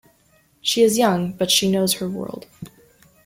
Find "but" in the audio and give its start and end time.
1.33-1.51